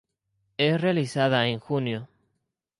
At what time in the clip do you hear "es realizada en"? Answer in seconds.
0.57-1.59